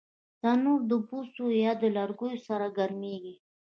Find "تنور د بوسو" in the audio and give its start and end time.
0.41-1.45